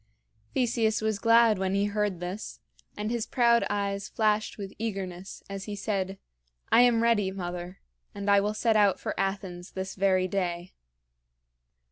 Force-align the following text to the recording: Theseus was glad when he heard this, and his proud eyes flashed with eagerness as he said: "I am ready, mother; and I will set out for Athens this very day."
Theseus 0.55 0.99
was 0.99 1.19
glad 1.19 1.59
when 1.59 1.75
he 1.75 1.85
heard 1.85 2.19
this, 2.19 2.59
and 2.97 3.11
his 3.11 3.27
proud 3.27 3.63
eyes 3.69 4.09
flashed 4.09 4.57
with 4.57 4.73
eagerness 4.79 5.43
as 5.47 5.65
he 5.65 5.75
said: 5.75 6.17
"I 6.71 6.81
am 6.81 7.03
ready, 7.03 7.29
mother; 7.29 7.81
and 8.15 8.27
I 8.27 8.39
will 8.39 8.55
set 8.55 8.75
out 8.75 8.99
for 8.99 9.13
Athens 9.15 9.73
this 9.73 9.93
very 9.93 10.27
day." 10.27 10.73